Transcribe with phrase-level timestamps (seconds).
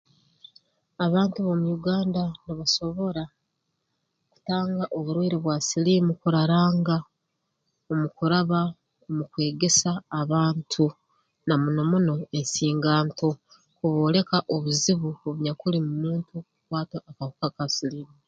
[1.05, 3.23] Abantu b'omu Uganda nibasobora
[4.31, 6.95] kutanga oburwaire bwa siliimu kuraranga
[7.99, 8.61] mu kuraba
[9.15, 9.91] mu kwegesa
[10.21, 10.83] abantu
[11.47, 13.27] na muno muno ensinganto
[13.71, 18.15] okubooleka obuzibu obunyakuli mu muntu okukwatwa akahuka ka siliimu